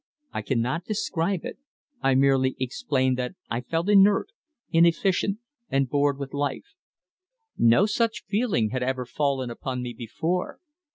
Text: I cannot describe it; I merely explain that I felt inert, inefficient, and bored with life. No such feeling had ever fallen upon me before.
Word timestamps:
I 0.33 0.41
cannot 0.41 0.83
describe 0.85 1.45
it; 1.45 1.59
I 2.01 2.15
merely 2.15 2.55
explain 2.59 3.13
that 3.17 3.35
I 3.51 3.61
felt 3.61 3.87
inert, 3.87 4.29
inefficient, 4.71 5.37
and 5.69 5.87
bored 5.87 6.17
with 6.17 6.33
life. 6.33 6.73
No 7.55 7.85
such 7.85 8.25
feeling 8.25 8.71
had 8.71 8.81
ever 8.81 9.05
fallen 9.05 9.51
upon 9.51 9.83
me 9.83 9.93
before. 9.95 10.59